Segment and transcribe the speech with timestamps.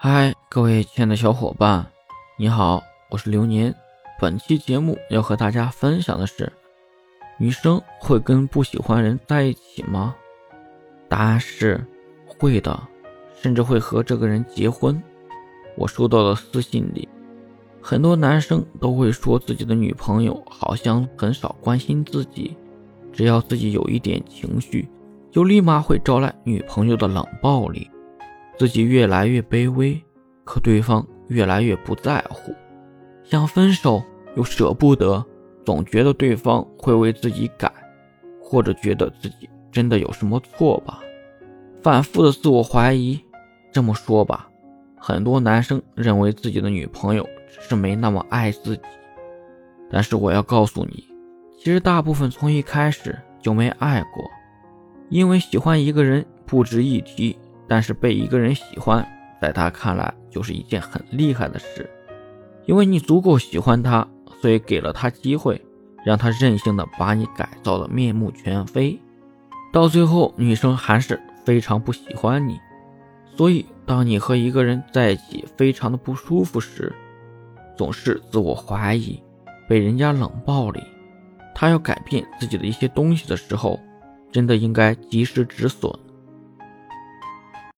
[0.00, 1.84] 嗨，各位亲爱的小伙伴，
[2.36, 3.74] 你好，我是流年。
[4.20, 6.52] 本期节目要和大家分享的是：
[7.36, 10.14] 女生会跟不喜欢人在一起吗？
[11.08, 11.84] 答案是
[12.24, 12.80] 会的，
[13.34, 15.02] 甚至会和这个人结婚。
[15.76, 17.08] 我收到的私信里，
[17.82, 22.56] 很多男生都会说自己的女朋友好像很少关心自己，
[23.12, 24.88] 只要自己有一点情绪，
[25.32, 27.90] 就立马会招来女朋友的冷暴力。
[28.58, 30.02] 自己越来越卑微，
[30.44, 32.52] 可对方越来越不在乎，
[33.22, 34.02] 想分手
[34.34, 35.24] 又舍不得，
[35.64, 37.72] 总觉得对方会为自己改，
[38.42, 40.98] 或者觉得自己真的有什么错吧，
[41.82, 43.20] 反复的自我怀疑。
[43.70, 44.48] 这么说吧，
[44.96, 48.82] 很多男生认为自己的女朋友只是没那么爱自己，
[49.88, 51.04] 但是我要告诉你，
[51.58, 54.24] 其实大部分从一开始就没爱过，
[55.10, 57.38] 因为喜欢一个人不值一提。
[57.68, 59.06] 但是被一个人喜欢，
[59.40, 61.88] 在他看来就是一件很厉害的事，
[62.64, 64.08] 因为你足够喜欢他，
[64.40, 65.60] 所以给了他机会，
[66.04, 68.98] 让他任性的把你改造的面目全非。
[69.70, 72.58] 到最后，女生还是非常不喜欢你。
[73.36, 76.92] 所以，当你和一个人在一起非常的不舒服时，
[77.76, 79.22] 总是自我怀疑，
[79.68, 80.82] 被人家冷暴力，
[81.54, 83.78] 他要改变自己的一些东西的时候，
[84.32, 85.92] 真的应该及时止损。